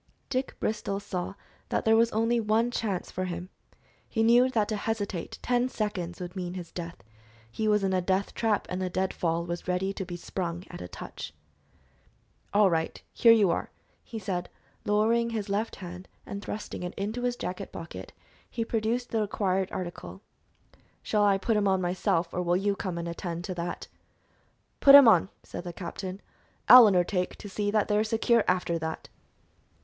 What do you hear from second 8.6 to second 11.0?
and the dead fall was ready to be sprung at a